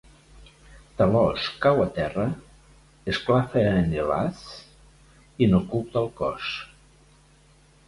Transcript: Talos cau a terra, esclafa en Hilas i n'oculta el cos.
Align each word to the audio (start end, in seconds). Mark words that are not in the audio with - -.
Talos 1.01 1.43
cau 1.65 1.81
a 1.83 1.85
terra, 1.97 2.25
esclafa 3.13 3.63
en 3.83 3.93
Hilas 3.97 4.41
i 5.47 5.53
n'oculta 5.55 6.05
el 6.05 6.13
cos. 6.25 6.51